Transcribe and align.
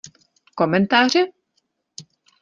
Komentáře? 0.55 1.21